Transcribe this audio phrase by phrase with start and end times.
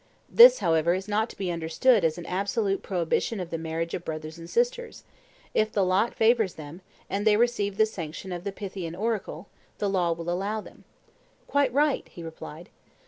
[0.31, 4.03] This, however, is not to be understood as an absolute prohibition of the marriage of
[4.03, 5.03] brothers and sisters;
[5.53, 9.87] if the lot favours them, and they receive the sanction of the Pythian oracle, the
[9.91, 10.85] law will allow them.
[11.45, 12.69] Quite right, he replied.